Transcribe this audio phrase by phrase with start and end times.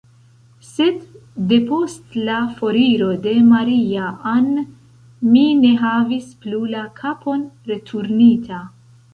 [0.67, 0.95] Sed,
[1.49, 4.49] depost la foriro de Maria-Ann,
[5.35, 8.67] mi ne havis plu la kapon returnita.